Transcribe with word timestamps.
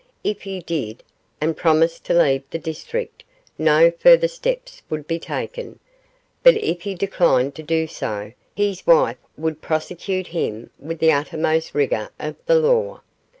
If 0.23 0.41
he 0.41 0.61
did, 0.61 1.03
and 1.39 1.55
promised 1.55 2.05
to 2.05 2.15
leave 2.19 2.41
the 2.49 2.57
district, 2.57 3.23
no 3.59 3.91
further 3.91 4.27
steps 4.27 4.81
would 4.89 5.05
be 5.05 5.19
taken; 5.19 5.77
but 6.41 6.57
if 6.57 6.81
he 6.81 6.95
declined 6.95 7.53
to 7.53 7.61
do 7.61 7.85
so, 7.85 8.33
his 8.55 8.87
wife 8.87 9.17
would 9.37 9.61
prosecute 9.61 10.25
him 10.25 10.71
with 10.79 10.97
the 10.97 11.11
uttermost 11.11 11.75
rigour 11.75 12.09
of 12.19 12.35
the 12.47 12.55
law. 12.55 13.01